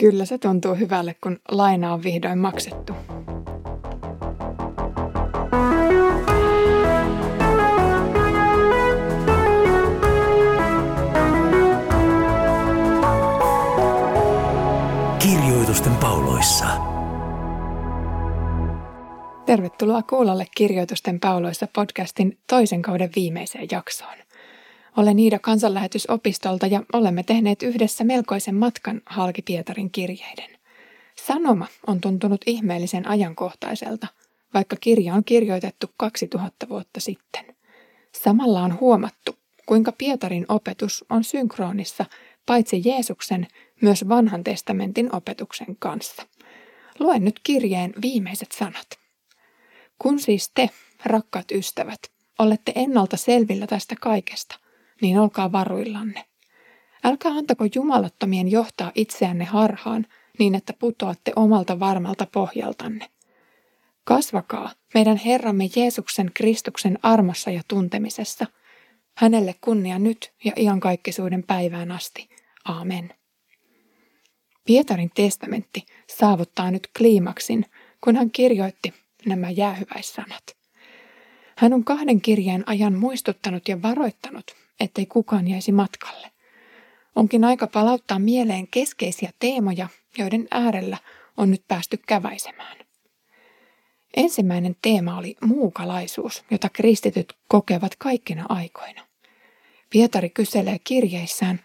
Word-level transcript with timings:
Kyllä 0.00 0.24
se 0.24 0.38
tuntuu 0.38 0.74
hyvälle, 0.74 1.16
kun 1.20 1.38
laina 1.48 1.92
on 1.92 2.02
vihdoin 2.02 2.38
maksettu. 2.38 2.92
Kirjoitusten 15.18 15.96
pauloissa. 15.96 16.66
Tervetuloa 19.46 20.02
kuulolle 20.02 20.46
Kirjoitusten 20.56 21.20
pauloissa 21.20 21.66
podcastin 21.72 22.38
toisen 22.46 22.82
kauden 22.82 23.10
viimeiseen 23.16 23.68
jaksoon. 23.70 24.29
Olen 24.96 25.18
Iida 25.18 25.38
kansanlähetysopistolta 25.38 26.66
ja 26.66 26.82
olemme 26.92 27.22
tehneet 27.22 27.62
yhdessä 27.62 28.04
melkoisen 28.04 28.54
matkan 28.54 29.00
halki 29.06 29.42
Pietarin 29.42 29.90
kirjeiden. 29.90 30.58
Sanoma 31.26 31.66
on 31.86 32.00
tuntunut 32.00 32.40
ihmeellisen 32.46 33.08
ajankohtaiselta, 33.08 34.06
vaikka 34.54 34.76
kirja 34.80 35.14
on 35.14 35.24
kirjoitettu 35.24 35.86
2000 35.96 36.68
vuotta 36.68 37.00
sitten. 37.00 37.44
Samalla 38.22 38.62
on 38.62 38.80
huomattu, 38.80 39.36
kuinka 39.66 39.92
Pietarin 39.92 40.46
opetus 40.48 41.04
on 41.10 41.24
synkronissa 41.24 42.04
paitsi 42.46 42.82
Jeesuksen, 42.84 43.46
myös 43.80 44.08
vanhan 44.08 44.44
testamentin 44.44 45.14
opetuksen 45.16 45.76
kanssa. 45.78 46.22
Luen 46.98 47.24
nyt 47.24 47.40
kirjeen 47.42 47.92
viimeiset 48.02 48.52
sanat. 48.52 48.86
Kun 49.98 50.20
siis 50.20 50.50
te, 50.54 50.70
rakkaat 51.04 51.50
ystävät, 51.50 52.00
olette 52.38 52.72
ennalta 52.74 53.16
selvillä 53.16 53.66
tästä 53.66 53.94
kaikesta– 54.00 54.58
niin 55.00 55.18
olkaa 55.18 55.52
varuillanne. 55.52 56.24
Älkää 57.04 57.32
antako 57.32 57.64
jumalattomien 57.74 58.50
johtaa 58.50 58.92
itseänne 58.94 59.44
harhaan 59.44 60.06
niin, 60.38 60.54
että 60.54 60.72
putoatte 60.72 61.32
omalta 61.36 61.80
varmalta 61.80 62.26
pohjaltanne. 62.32 63.10
Kasvakaa 64.04 64.70
meidän 64.94 65.16
Herramme 65.16 65.64
Jeesuksen 65.76 66.30
Kristuksen 66.34 66.98
armossa 67.02 67.50
ja 67.50 67.62
tuntemisessa. 67.68 68.46
Hänelle 69.16 69.54
kunnia 69.60 69.98
nyt 69.98 70.32
ja 70.44 70.52
iankaikkisuuden 70.56 71.42
päivään 71.42 71.92
asti. 71.92 72.28
Aamen. 72.64 73.14
Pietarin 74.66 75.10
testamentti 75.14 75.86
saavuttaa 76.18 76.70
nyt 76.70 76.88
kliimaksin, 76.98 77.66
kun 78.00 78.16
hän 78.16 78.30
kirjoitti 78.30 78.94
nämä 79.26 79.50
jäähyväissanat. 79.50 80.42
Hän 81.56 81.72
on 81.72 81.84
kahden 81.84 82.20
kirjeen 82.20 82.64
ajan 82.66 82.94
muistuttanut 82.94 83.68
ja 83.68 83.82
varoittanut, 83.82 84.56
ettei 84.80 85.06
kukaan 85.06 85.48
jäisi 85.48 85.72
matkalle. 85.72 86.30
Onkin 87.16 87.44
aika 87.44 87.66
palauttaa 87.66 88.18
mieleen 88.18 88.68
keskeisiä 88.70 89.30
teemoja, 89.38 89.88
joiden 90.18 90.48
äärellä 90.50 90.96
on 91.36 91.50
nyt 91.50 91.64
päästy 91.68 91.96
käväisemään. 91.96 92.76
Ensimmäinen 94.16 94.76
teema 94.82 95.18
oli 95.18 95.36
muukalaisuus, 95.44 96.44
jota 96.50 96.68
kristityt 96.68 97.32
kokevat 97.48 97.96
kaikkina 97.96 98.46
aikoina. 98.48 99.02
Pietari 99.90 100.30
kyselee 100.30 100.78
kirjeissään, 100.84 101.60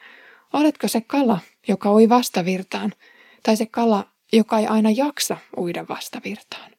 oletko 0.54 0.88
se 0.88 1.02
kala, 1.02 1.40
joka 1.68 1.94
ui 1.94 2.10
vastavirtaan, 2.10 2.94
tai 3.44 3.58
se 3.58 3.66
kala, 3.66 4.08
joka 4.34 4.60
ei 4.60 4.68
aina 4.68 4.90
jaksa 4.92 5.38
uida 5.58 5.86
vastavirtaan? 5.90 6.75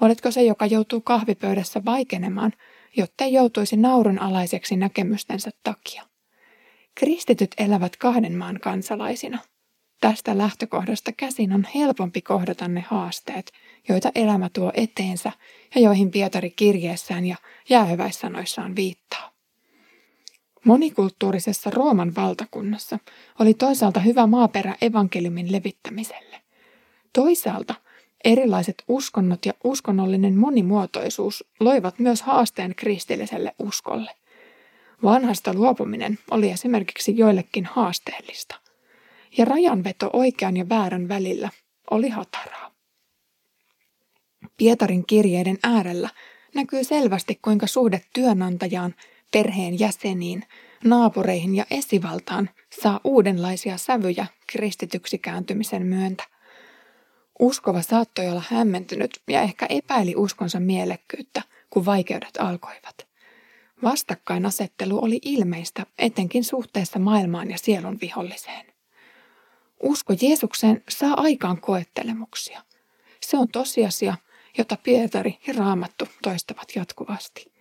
Oletko 0.00 0.30
se, 0.30 0.42
joka 0.42 0.66
joutuu 0.66 1.00
kahvipöydässä 1.00 1.82
vaikenemaan– 1.84 2.52
jotta 2.96 3.24
ei 3.24 3.32
joutuisi 3.32 3.76
naurunalaiseksi 3.76 4.76
näkemystensä 4.76 5.50
takia. 5.62 6.02
Kristityt 6.94 7.54
elävät 7.58 7.96
kahden 7.96 8.36
maan 8.36 8.60
kansalaisina. 8.60 9.38
Tästä 10.00 10.38
lähtökohdasta 10.38 11.12
käsin 11.16 11.52
on 11.52 11.66
helpompi 11.74 12.22
kohdata 12.22 12.68
ne 12.68 12.84
haasteet, 12.88 13.52
joita 13.88 14.10
elämä 14.14 14.50
tuo 14.52 14.72
eteensä 14.74 15.32
ja 15.74 15.80
joihin 15.80 16.10
Pietari 16.10 16.50
kirjeessään 16.50 17.26
ja 17.26 17.36
jäähyväissanoissaan 17.68 18.76
viittaa. 18.76 19.30
Monikulttuurisessa 20.64 21.70
Rooman 21.70 22.14
valtakunnassa 22.14 22.98
oli 23.38 23.54
toisaalta 23.54 24.00
hyvä 24.00 24.26
maaperä 24.26 24.74
evankeliumin 24.80 25.52
levittämiselle. 25.52 26.40
Toisaalta 27.12 27.74
Erilaiset 28.24 28.84
uskonnot 28.88 29.46
ja 29.46 29.52
uskonnollinen 29.64 30.36
monimuotoisuus 30.36 31.44
loivat 31.60 31.98
myös 31.98 32.22
haasteen 32.22 32.74
kristilliselle 32.74 33.54
uskolle. 33.58 34.10
Vanhasta 35.02 35.54
luopuminen 35.54 36.18
oli 36.30 36.50
esimerkiksi 36.50 37.16
joillekin 37.16 37.64
haasteellista, 37.64 38.60
ja 39.38 39.44
rajanveto 39.44 40.10
oikean 40.12 40.56
ja 40.56 40.68
väärän 40.68 41.08
välillä 41.08 41.50
oli 41.90 42.08
hataraa. 42.08 42.70
Pietarin 44.56 45.06
kirjeiden 45.06 45.58
äärellä 45.62 46.08
näkyy 46.54 46.84
selvästi, 46.84 47.38
kuinka 47.42 47.66
suhde 47.66 48.00
työnantajaan, 48.14 48.94
perheen 49.32 49.78
jäseniin, 49.78 50.44
naapureihin 50.84 51.54
ja 51.56 51.66
esivaltaan 51.70 52.50
saa 52.82 53.00
uudenlaisia 53.04 53.76
sävyjä 53.76 54.26
kristityksi 54.46 55.18
kääntymisen 55.18 55.86
myöntä. 55.86 56.33
Uskova 57.38 57.82
saattoi 57.82 58.28
olla 58.28 58.42
hämmentynyt 58.48 59.20
ja 59.28 59.42
ehkä 59.42 59.66
epäili 59.68 60.14
uskonsa 60.16 60.60
mielekkyyttä, 60.60 61.42
kun 61.70 61.86
vaikeudet 61.86 62.36
alkoivat. 62.38 63.06
Vastakkainasettelu 63.82 65.04
oli 65.04 65.18
ilmeistä 65.22 65.86
etenkin 65.98 66.44
suhteessa 66.44 66.98
maailmaan 66.98 67.50
ja 67.50 67.58
sielun 67.58 67.98
viholliseen. 68.00 68.66
Usko 69.82 70.14
Jeesukseen 70.22 70.82
saa 70.88 71.20
aikaan 71.20 71.60
koettelemuksia. 71.60 72.62
Se 73.20 73.36
on 73.36 73.48
tosiasia, 73.48 74.16
jota 74.58 74.76
Pietari 74.82 75.38
ja 75.46 75.54
Raamattu 75.56 76.08
toistavat 76.22 76.68
jatkuvasti. 76.76 77.52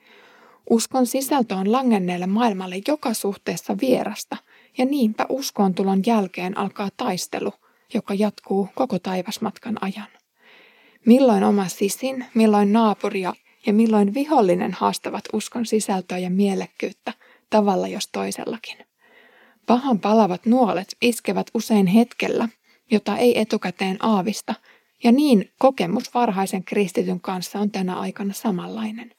Uskon 0.70 1.08
sisältö 1.08 1.56
on 1.56 1.72
langenneelle 1.72 2.28
maailmalle 2.28 2.76
joka 2.88 3.14
suhteessa 3.14 3.78
vierasta, 3.82 4.38
ja 4.78 4.86
niinpä 4.86 5.26
uskon 5.30 5.74
tulon 5.74 6.02
jälkeen 6.06 6.58
alkaa 6.58 6.90
taistelu 6.98 7.54
joka 7.94 8.14
jatkuu 8.14 8.70
koko 8.76 9.00
taivasmatkan 9.00 9.78
ajan. 9.82 10.08
Milloin 11.06 11.44
oma 11.44 11.68
sisin, 11.68 12.26
milloin 12.34 12.74
naapuria 12.74 13.34
ja 13.66 13.74
milloin 13.74 14.14
vihollinen 14.14 14.74
haastavat 14.74 15.24
uskon 15.34 15.66
sisältöä 15.66 16.18
ja 16.18 16.30
mielekkyyttä 16.30 17.14
tavalla 17.50 17.88
jos 17.88 18.10
toisellakin. 18.12 18.78
Pahan 19.66 20.00
palavat 20.00 20.46
nuolet 20.46 20.96
iskevät 21.02 21.48
usein 21.54 21.88
hetkellä, 21.88 22.50
jota 22.92 23.18
ei 23.18 23.40
etukäteen 23.40 23.98
aavista, 24.00 24.56
ja 25.04 25.12
niin 25.12 25.52
kokemus 25.60 26.14
varhaisen 26.14 26.64
kristityn 26.64 27.20
kanssa 27.20 27.60
on 27.60 27.72
tänä 27.72 28.00
aikana 28.00 28.34
samanlainen. 28.34 29.12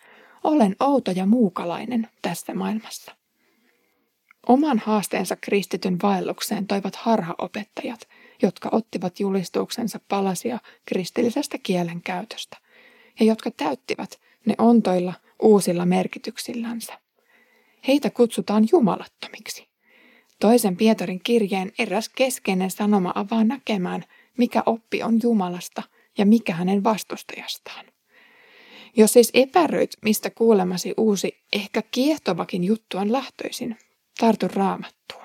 Olen 0.45 0.77
outo 0.81 1.11
ja 1.11 1.27
muukalainen 1.27 2.09
tässä 2.23 2.55
maailmassa. 2.55 3.17
Oman 4.49 4.79
haasteensa 4.79 5.37
kristityn 5.37 5.99
vaellukseen 6.03 6.67
toivat 6.67 6.97
harhaopettajat– 6.97 8.01
jotka 8.43 8.69
ottivat 8.73 9.21
julistuksensa 9.21 10.01
palasia 10.09 10.59
kristillisestä 10.87 11.59
kielenkäytöstä 11.59 12.57
ja 13.21 13.27
jotka 13.27 13.51
täyttivät 13.51 14.21
ne 14.47 14.55
ontoilla 14.59 15.15
uusilla 15.43 15.87
merkityksillänsä. 15.87 17.01
Heitä 17.89 18.11
kutsutaan 18.11 18.67
jumalattomiksi. 18.73 19.69
Toisen 20.41 20.77
Pietarin 20.77 21.21
kirjeen 21.25 21.73
eräs 21.79 22.09
keskeinen 22.09 22.71
sanoma 22.71 23.13
avaa 23.15 23.45
näkemään, 23.45 24.05
mikä 24.39 24.63
oppi 24.67 25.03
on 25.03 25.21
Jumalasta 25.23 25.83
ja 26.19 26.27
mikä 26.27 26.55
hänen 26.55 26.85
vastustajastaan. 26.85 27.85
Jos 28.97 29.13
siis 29.13 29.31
epäröit, 29.35 29.91
mistä 30.03 30.31
kuulemasi 30.31 30.95
uusi, 30.97 31.45
ehkä 31.53 31.83
kiehtovakin 31.91 32.65
juttu 32.65 32.99
on 32.99 33.13
lähtöisin, 33.13 33.77
tartu 34.21 34.49
raamattuun. 34.49 35.24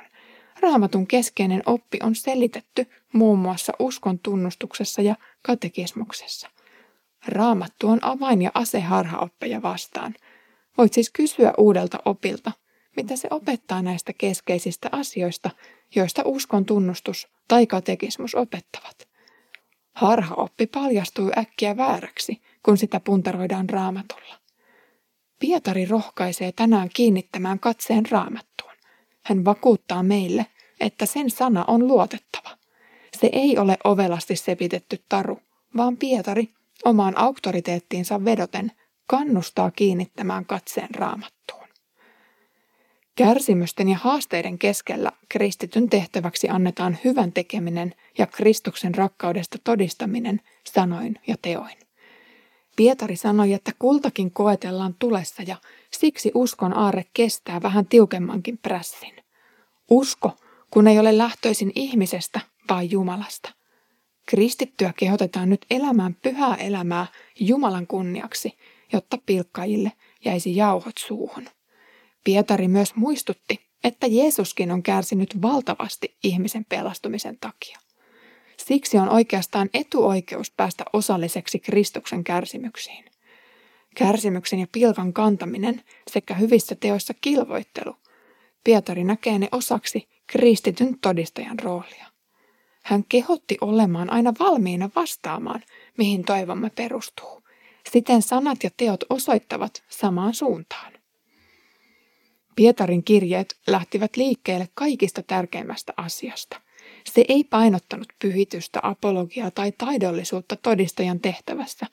Raamatun 0.62 1.08
keskeinen 1.08 1.64
oppi 1.66 2.00
on 2.04 2.16
selitetty 2.16 2.86
muun 3.14 3.40
muassa 3.40 3.74
uskon 3.80 4.20
tunnustuksessa 4.20 5.02
ja 5.02 5.16
katekismuksessa. 5.42 6.50
Raamattu 7.28 7.88
on 7.88 8.00
avain 8.02 8.42
ja 8.42 8.52
ase 8.54 8.80
harhaoppeja 8.80 9.62
vastaan. 9.62 10.16
Voit 10.78 10.94
siis 10.94 11.10
kysyä 11.10 11.54
uudelta 11.58 12.00
opilta, 12.06 12.52
mitä 12.96 13.16
se 13.16 13.28
opettaa 13.32 13.82
näistä 13.82 14.14
keskeisistä 14.14 14.90
asioista, 14.92 15.50
joista 15.96 16.22
uskon 16.26 16.66
tunnustus 16.66 17.28
tai 17.48 17.68
katekismus 17.68 18.36
opettavat. 18.36 19.08
Harhaoppi 19.96 20.68
paljastuu 20.68 21.32
äkkiä 21.38 21.78
vääräksi, 21.78 22.42
kun 22.64 22.78
sitä 22.78 23.00
puntaroidaan 23.00 23.70
raamatulla. 23.70 24.36
Pietari 25.40 25.86
rohkaisee 25.86 26.52
tänään 26.52 26.90
kiinnittämään 26.94 27.60
katseen 27.60 28.12
raamattuun. 28.12 28.49
Hän 29.30 29.46
vakuuttaa 29.46 30.04
meille, 30.04 30.46
että 30.80 31.06
sen 31.06 31.30
sana 31.30 31.66
on 31.68 31.88
luotettava. 31.88 32.50
Se 33.20 33.30
ei 33.32 33.58
ole 33.58 33.78
ovelasti 33.84 34.36
sepitetty 34.36 35.04
taru, 35.10 35.40
vaan 35.78 35.98
Pietari 35.98 36.50
omaan 36.86 37.18
auktoriteettiinsa 37.18 38.26
vedoten 38.26 38.72
kannustaa 39.08 39.72
kiinnittämään 39.72 40.46
katseen 40.46 40.96
raamattuun. 40.96 41.68
Kärsimysten 43.16 43.90
ja 43.90 43.98
haasteiden 43.98 44.58
keskellä 44.58 45.12
kristityn 45.30 45.90
tehtäväksi 45.90 46.50
annetaan 46.50 46.98
hyvän 47.04 47.32
tekeminen 47.32 47.96
ja 48.18 48.28
Kristuksen 48.28 48.96
rakkaudesta 48.96 49.58
todistaminen 49.64 50.42
sanoin 50.74 51.16
ja 51.28 51.36
teoin. 51.42 51.89
Pietari 52.80 53.16
sanoi, 53.16 53.54
että 53.54 53.72
kultakin 53.80 54.32
koetellaan 54.32 54.96
tulessa 55.00 55.44
ja 55.44 55.56
siksi 55.92 56.32
uskon 56.34 56.78
aarre 56.78 57.06
kestää 57.14 57.62
vähän 57.62 57.86
tiukemmankin 57.86 58.58
prässin. 58.58 59.16
Usko, 59.90 60.32
kun 60.72 60.88
ei 60.88 61.00
ole 61.00 61.18
lähtöisin 61.18 61.72
ihmisestä, 61.76 62.40
vaan 62.70 62.92
Jumalasta. 62.92 63.54
Kristittyä 64.26 64.94
kehotetaan 65.00 65.50
nyt 65.50 65.66
elämään 65.70 66.16
pyhää 66.16 66.56
elämää 66.56 67.08
Jumalan 67.40 67.88
kunniaksi, 67.88 68.58
jotta 68.94 69.18
pilkkaajille 69.26 69.92
jäisi 70.26 70.56
jauhot 70.56 70.98
suuhun. 70.98 71.48
Pietari 72.24 72.68
myös 72.68 72.96
muistutti, 72.96 73.60
että 73.84 74.08
Jeesuskin 74.08 74.72
on 74.72 74.84
kärsinyt 74.84 75.42
valtavasti 75.42 76.18
ihmisen 76.24 76.66
pelastumisen 76.66 77.38
takia. 77.42 77.89
Siksi 78.70 78.98
on 78.98 79.10
oikeastaan 79.10 79.70
etuoikeus 79.74 80.52
päästä 80.52 80.84
osalliseksi 80.94 81.60
Kristuksen 81.60 82.24
kärsimyksiin. 82.24 83.06
Kärsimyksen 83.96 84.60
ja 84.60 84.68
pilkan 84.72 85.14
kantaminen 85.14 85.84
sekä 86.12 86.34
hyvissä 86.34 86.76
teoissa 86.76 87.14
kilvoittelu. 87.22 87.96
Pietari 88.64 89.04
näkee 89.04 89.40
ne 89.40 89.50
osaksi 89.52 90.10
kristityn 90.28 91.00
todistajan 91.00 91.60
roolia. 91.60 92.06
Hän 92.84 93.04
kehotti 93.10 93.58
olemaan 93.62 94.14
aina 94.14 94.34
valmiina 94.40 94.90
vastaamaan, 94.96 95.64
mihin 95.98 96.24
toivomme 96.24 96.70
perustuu. 96.70 97.42
Siten 97.92 98.22
sanat 98.22 98.64
ja 98.64 98.70
teot 98.78 99.04
osoittavat 99.10 99.84
samaan 99.88 100.34
suuntaan. 100.34 100.94
Pietarin 102.56 103.04
kirjeet 103.04 103.60
lähtivät 103.68 104.18
liikkeelle 104.18 104.70
kaikista 104.74 105.24
tärkeimmästä 105.24 105.94
asiasta. 105.98 106.69
Se 107.10 107.26
ei 107.28 107.44
painottanut 107.44 108.08
pyhitystä, 108.22 108.80
apologiaa 108.84 109.52
tai 109.52 109.72
taidollisuutta 109.72 110.56
todistajan 110.56 111.20
tehtävässä, 111.20 111.86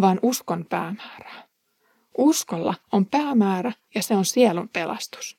vaan 0.00 0.18
uskon 0.22 0.64
päämäärää. 0.64 1.48
Uskolla 2.18 2.74
on 2.92 3.06
päämäärä 3.06 3.72
ja 3.94 4.02
se 4.02 4.14
on 4.14 4.24
sielun 4.24 4.68
pelastus. 4.68 5.38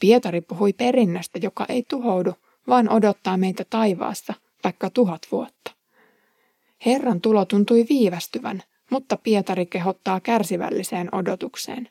Pietari 0.00 0.40
puhui 0.40 0.72
perinnöstä, 0.72 1.38
joka 1.42 1.66
ei 1.68 1.84
tuhoudu, 1.88 2.34
vaan 2.68 2.92
odottaa 2.92 3.36
meitä 3.36 3.64
taivaassa 3.70 4.34
vaikka 4.64 4.90
tuhat 4.90 5.22
vuotta. 5.32 5.70
Herran 6.86 7.20
tulo 7.20 7.44
tuntui 7.44 7.86
viivästyvän, 7.88 8.62
mutta 8.90 9.16
Pietari 9.16 9.66
kehottaa 9.66 10.20
kärsivälliseen 10.20 11.14
odotukseen. 11.14 11.88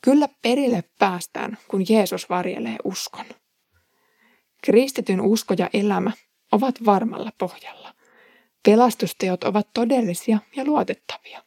Kyllä 0.00 0.28
perille 0.42 0.84
päästään, 0.98 1.58
kun 1.68 1.84
Jeesus 1.88 2.28
varjelee 2.30 2.76
uskon. 2.84 3.24
Kristityn 4.64 5.20
usko 5.20 5.54
ja 5.58 5.70
elämä 5.72 6.12
ovat 6.52 6.74
varmalla 6.84 7.30
pohjalla. 7.38 7.94
Pelastusteot 8.62 9.44
ovat 9.44 9.68
todellisia 9.74 10.38
ja 10.56 10.64
luotettavia. 10.64 11.44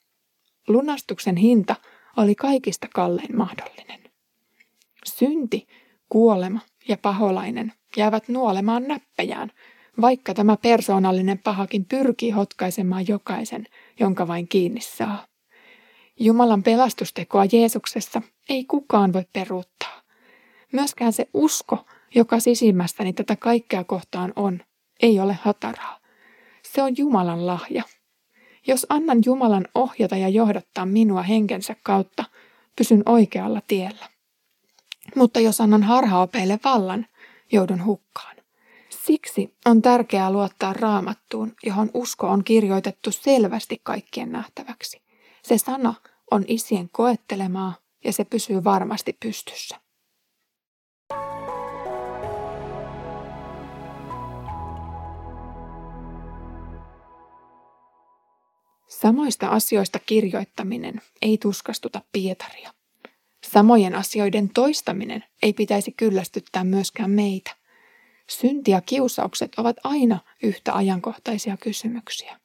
Lunastuksen 0.67 1.35
hinta 1.35 1.75
oli 2.17 2.35
kaikista 2.35 2.87
kallein 2.93 3.37
mahdollinen. 3.37 4.11
Synti, 5.05 5.67
kuolema 6.09 6.59
ja 6.87 6.97
paholainen 6.97 7.73
jäävät 7.97 8.27
nuolemaan 8.27 8.87
näppejään, 8.87 9.51
vaikka 10.01 10.33
tämä 10.33 10.57
persoonallinen 10.57 11.39
pahakin 11.39 11.85
pyrkii 11.85 12.31
hotkaisemaan 12.31 13.07
jokaisen, 13.07 13.65
jonka 13.99 14.27
vain 14.27 14.47
kiinni 14.47 14.81
saa. 14.81 15.25
Jumalan 16.19 16.63
pelastustekoa 16.63 17.45
Jeesuksessa 17.51 18.21
ei 18.49 18.65
kukaan 18.65 19.13
voi 19.13 19.25
peruuttaa. 19.33 20.01
Myöskään 20.71 21.13
se 21.13 21.27
usko, 21.33 21.85
joka 22.15 22.39
sisimmästäni 22.39 23.13
tätä 23.13 23.35
kaikkea 23.35 23.83
kohtaan 23.83 24.33
on, 24.35 24.59
ei 25.01 25.19
ole 25.19 25.33
hataraa. 25.41 25.99
Se 26.73 26.81
on 26.81 26.97
Jumalan 26.97 27.47
lahja. 27.47 27.83
Jos 28.67 28.85
annan 28.89 29.17
Jumalan 29.25 29.67
ohjata 29.75 30.17
ja 30.17 30.29
johdattaa 30.29 30.85
minua 30.85 31.21
henkensä 31.21 31.75
kautta, 31.83 32.23
pysyn 32.75 33.03
oikealla 33.05 33.61
tiellä. 33.67 34.09
Mutta 35.15 35.39
jos 35.39 35.61
annan 35.61 35.83
harhaopeille 35.83 36.59
vallan, 36.63 37.05
joudun 37.51 37.85
hukkaan. 37.85 38.35
Siksi 38.89 39.55
on 39.65 39.81
tärkeää 39.81 40.31
luottaa 40.31 40.73
raamattuun, 40.73 41.53
johon 41.63 41.89
usko 41.93 42.27
on 42.27 42.43
kirjoitettu 42.43 43.11
selvästi 43.11 43.79
kaikkien 43.83 44.31
nähtäväksi. 44.31 45.01
Se 45.43 45.57
sana 45.57 45.93
on 46.31 46.45
isien 46.47 46.89
koettelemaa 46.91 47.73
ja 48.03 48.13
se 48.13 48.25
pysyy 48.25 48.63
varmasti 48.63 49.17
pystyssä. 49.19 49.84
Samoista 58.87 59.47
asioista 59.47 59.99
kirjoittaminen 59.99 61.01
ei 61.21 61.37
tuskastuta 61.37 62.01
Pietaria. 62.11 62.73
Samojen 63.51 63.95
asioiden 63.95 64.49
toistaminen 64.49 65.23
ei 65.43 65.53
pitäisi 65.53 65.91
kyllästyttää 65.91 66.63
myöskään 66.63 67.11
meitä. 67.11 67.55
Synti 68.29 68.71
ja 68.71 68.81
kiusaukset 68.81 69.51
ovat 69.57 69.77
aina 69.83 70.19
yhtä 70.43 70.73
ajankohtaisia 70.73 71.57
kysymyksiä. 71.57 72.39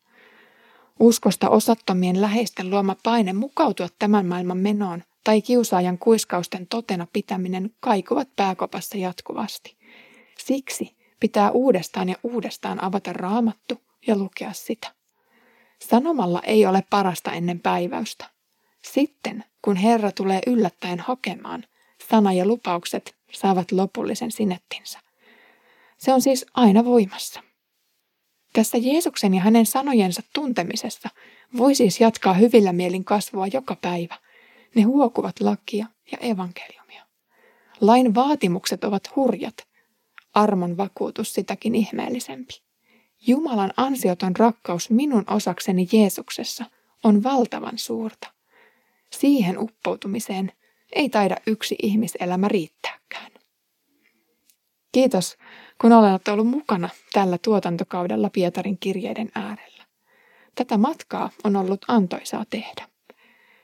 Uskosta 1.00 1.48
osattomien 1.48 2.20
läheisten 2.20 2.70
luoma 2.70 2.96
paine 3.02 3.32
mukautua 3.32 3.88
tämän 3.98 4.26
maailman 4.26 4.58
menoon 4.58 5.02
tai 5.24 5.42
kiusaajan 5.42 5.98
kuiskausten 5.98 6.66
totena 6.66 7.06
pitäminen 7.12 7.70
kaikuvat 7.80 8.28
pääkopassa 8.36 8.98
jatkuvasti. 8.98 9.76
Siksi 10.38 10.96
pitää 11.20 11.50
uudestaan 11.50 12.08
ja 12.08 12.16
uudestaan 12.22 12.84
avata 12.84 13.12
raamattu 13.12 13.80
ja 14.06 14.16
lukea 14.16 14.52
sitä. 14.52 14.99
Sanomalla 15.82 16.42
ei 16.42 16.66
ole 16.66 16.84
parasta 16.90 17.32
ennen 17.32 17.60
päiväystä. 17.60 18.30
Sitten, 18.82 19.44
kun 19.62 19.76
Herra 19.76 20.12
tulee 20.12 20.40
yllättäen 20.46 21.00
hakemaan, 21.00 21.64
sana 22.10 22.32
ja 22.32 22.46
lupaukset 22.46 23.14
saavat 23.32 23.72
lopullisen 23.72 24.32
sinettinsä. 24.32 24.98
Se 25.98 26.12
on 26.12 26.22
siis 26.22 26.46
aina 26.54 26.84
voimassa. 26.84 27.42
Tässä 28.52 28.78
Jeesuksen 28.78 29.34
ja 29.34 29.40
hänen 29.40 29.66
sanojensa 29.66 30.22
tuntemisessa 30.34 31.08
voi 31.56 31.74
siis 31.74 32.00
jatkaa 32.00 32.34
hyvillä 32.34 32.72
mielin 32.72 33.04
kasvua 33.04 33.46
joka 33.46 33.76
päivä. 33.76 34.16
Ne 34.74 34.82
huokuvat 34.82 35.40
lakia 35.40 35.86
ja 36.12 36.18
evankeliumia. 36.20 37.06
Lain 37.80 38.14
vaatimukset 38.14 38.84
ovat 38.84 39.16
hurjat, 39.16 39.54
armon 40.34 40.76
vakuutus 40.76 41.34
sitäkin 41.34 41.74
ihmeellisempi. 41.74 42.62
Jumalan 43.26 43.72
ansioton 43.76 44.36
rakkaus 44.36 44.90
minun 44.90 45.24
osakseni 45.30 45.88
Jeesuksessa 45.92 46.64
on 47.04 47.22
valtavan 47.22 47.78
suurta. 47.78 48.32
Siihen 49.12 49.58
uppoutumiseen 49.58 50.52
ei 50.92 51.08
taida 51.08 51.36
yksi 51.46 51.76
ihmiselämä 51.82 52.48
riittääkään. 52.48 53.32
Kiitos, 54.92 55.36
kun 55.80 55.92
olet 55.92 56.28
ollut 56.28 56.46
mukana 56.46 56.88
tällä 57.12 57.38
tuotantokaudella 57.38 58.30
Pietarin 58.30 58.78
kirjeiden 58.78 59.30
äärellä. 59.34 59.84
Tätä 60.54 60.78
matkaa 60.78 61.30
on 61.44 61.56
ollut 61.56 61.84
antoisaa 61.88 62.44
tehdä. 62.50 62.88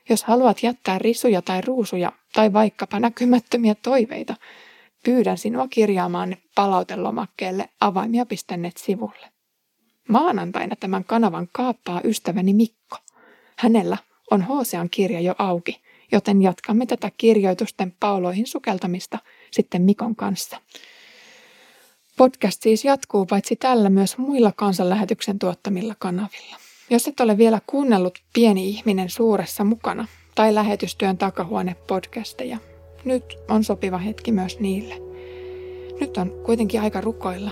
Jos 0.09 0.23
haluat 0.23 0.63
jättää 0.63 0.99
risuja 0.99 1.41
tai 1.41 1.61
ruusuja 1.61 2.11
tai 2.33 2.53
vaikkapa 2.53 2.99
näkymättömiä 2.99 3.75
toiveita, 3.75 4.35
pyydän 5.05 5.37
sinua 5.37 5.67
kirjaamaan 5.67 6.29
ne 6.29 6.37
palautelomakkeelle 6.55 7.69
avaimia.net 7.79 8.77
sivulle. 8.77 9.36
Maanantaina 10.07 10.75
tämän 10.75 11.03
kanavan 11.03 11.49
kaappaa 11.51 12.01
ystäväni 12.03 12.53
Mikko. 12.53 12.97
Hänellä 13.57 13.97
on 14.31 14.41
Hosean 14.41 14.89
kirja 14.89 15.19
jo 15.19 15.35
auki, 15.37 15.81
joten 16.11 16.41
jatkamme 16.41 16.85
tätä 16.85 17.11
kirjoitusten 17.17 17.93
pauloihin 17.99 18.47
sukeltamista 18.47 19.19
sitten 19.51 19.81
Mikon 19.81 20.15
kanssa. 20.15 20.61
Podcast 22.17 22.61
siis 22.61 22.85
jatkuu 22.85 23.25
paitsi 23.25 23.55
tällä 23.55 23.89
myös 23.89 24.17
muilla 24.17 24.51
kansanlähetyksen 24.55 25.39
tuottamilla 25.39 25.95
kanavilla. 25.99 26.55
Jos 26.89 27.07
et 27.07 27.19
ole 27.19 27.37
vielä 27.37 27.61
kuunnellut 27.67 28.19
Pieni 28.33 28.69
ihminen 28.69 29.09
suuressa 29.09 29.63
mukana 29.63 30.07
tai 30.35 30.55
lähetystyön 30.55 31.17
takahuone 31.17 31.75
podcasteja, 31.87 32.57
nyt 33.05 33.23
on 33.49 33.63
sopiva 33.63 33.97
hetki 33.97 34.31
myös 34.31 34.59
niille. 34.59 34.95
Nyt 35.99 36.17
on 36.17 36.31
kuitenkin 36.45 36.81
aika 36.81 37.01
rukoilla 37.01 37.51